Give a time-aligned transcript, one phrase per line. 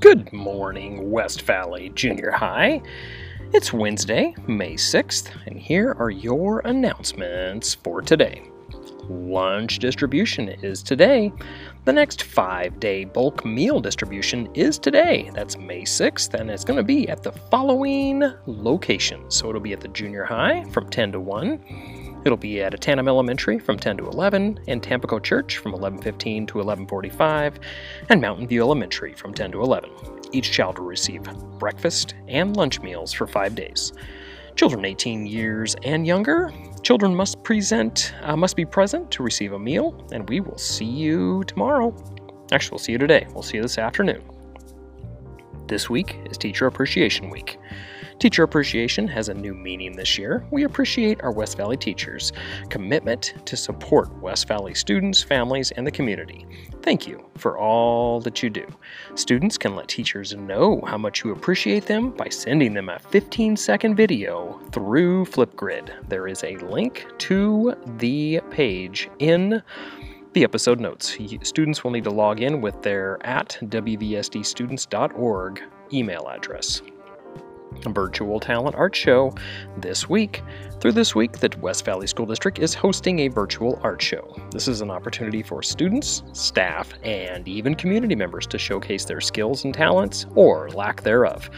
[0.00, 2.80] Good morning, West Valley Junior High.
[3.52, 8.42] It's Wednesday, May 6th, and here are your announcements for today.
[9.10, 11.30] Lunch distribution is today.
[11.84, 15.30] The next five day bulk meal distribution is today.
[15.34, 19.34] That's May 6th, and it's going to be at the following locations.
[19.36, 21.99] So it'll be at the junior high from 10 to 1.
[22.24, 26.60] It'll be at Ahtanum Elementary from 10 to 11, and Tampico Church from 11:15 to
[26.60, 27.58] 11:45,
[28.10, 29.90] and Mountain View Elementary from 10 to 11.
[30.32, 31.22] Each child will receive
[31.58, 33.92] breakfast and lunch meals for 5 days.
[34.54, 36.52] Children 18 years and younger,
[36.82, 40.84] children must present uh, must be present to receive a meal, and we will see
[40.84, 41.94] you tomorrow.
[42.52, 43.26] Actually, we'll see you today.
[43.32, 44.22] We'll see you this afternoon.
[45.68, 47.58] This week is Teacher Appreciation Week.
[48.20, 50.44] Teacher Appreciation has a new meaning this year.
[50.50, 52.34] We appreciate our West Valley teachers'
[52.68, 56.46] commitment to support West Valley students, families, and the community.
[56.82, 58.66] Thank you for all that you do.
[59.14, 63.56] Students can let teachers know how much you appreciate them by sending them a 15
[63.56, 65.90] second video through Flipgrid.
[66.10, 69.62] There is a link to the page in
[70.34, 71.16] the episode notes.
[71.42, 76.82] Students will need to log in with their at wvsdstudents.org email address
[77.88, 79.34] virtual talent art show
[79.78, 80.42] this week.
[80.80, 84.34] Through this week, the West Valley School District is hosting a virtual art show.
[84.50, 89.64] This is an opportunity for students, staff, and even community members to showcase their skills
[89.64, 91.50] and talents, or lack thereof.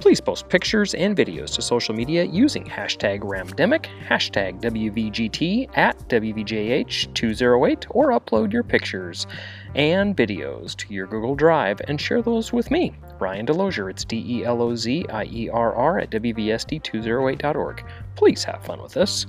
[0.00, 7.86] Please post pictures and videos to social media using hashtag Ramdemic, hashtag WVGT at WVJH208,
[7.90, 9.26] or upload your pictures
[9.74, 13.90] and videos to your Google Drive and share those with me, Ryan Delozier.
[13.90, 17.84] It's D E L O Z I E R R at WVSD208.org.
[18.16, 19.26] Please have fun with this.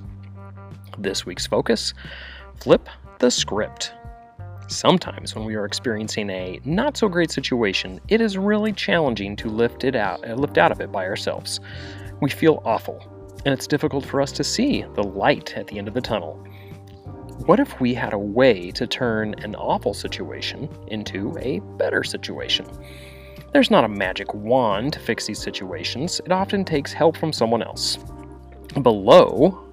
[0.97, 1.93] This week's focus
[2.59, 3.93] flip the script.
[4.67, 9.47] Sometimes, when we are experiencing a not so great situation, it is really challenging to
[9.49, 11.59] lift it out, uh, lift out of it by ourselves.
[12.21, 13.03] We feel awful,
[13.45, 16.35] and it's difficult for us to see the light at the end of the tunnel.
[17.45, 22.67] What if we had a way to turn an awful situation into a better situation?
[23.51, 27.63] There's not a magic wand to fix these situations, it often takes help from someone
[27.63, 27.97] else.
[28.81, 29.65] Below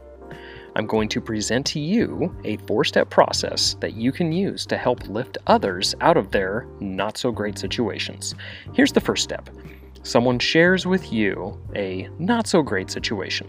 [0.77, 4.77] I'm going to present to you a four step process that you can use to
[4.77, 8.35] help lift others out of their not so great situations.
[8.75, 9.51] Here's the first step
[10.03, 13.49] someone shares with you a not so great situation.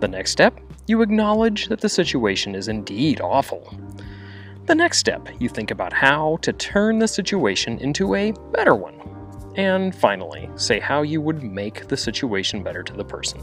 [0.00, 3.74] The next step, you acknowledge that the situation is indeed awful.
[4.66, 9.07] The next step, you think about how to turn the situation into a better one.
[9.58, 13.40] And finally, say how you would make the situation better to the person.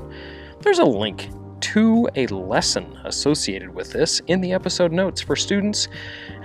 [0.62, 5.90] There's a link to a lesson associated with this in the episode notes for students,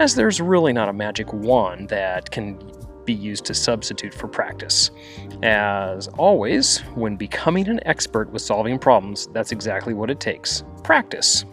[0.00, 2.60] as there's really not a magic wand that can
[3.04, 4.90] be used to substitute for practice.
[5.44, 11.44] As always, when becoming an expert with solving problems, that's exactly what it takes practice.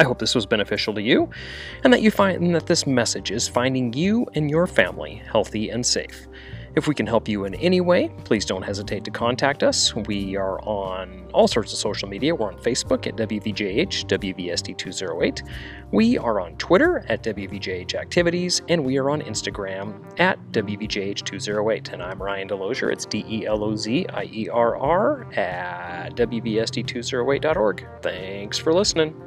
[0.00, 1.30] I hope this was beneficial to you
[1.84, 5.86] and that you find that this message is finding you and your family healthy and
[5.86, 6.26] safe.
[6.76, 9.94] If we can help you in any way, please don't hesitate to contact us.
[9.94, 12.34] We are on all sorts of social media.
[12.34, 15.48] We're on Facebook at WVJH, WVSD208.
[15.92, 21.94] We are on Twitter at WVJH Activities, and we are on Instagram at WVJH208.
[21.94, 22.92] And I'm Ryan Delozier.
[22.92, 27.88] It's D E L O Z I E R R at WVSD208.org.
[28.02, 29.25] Thanks for listening.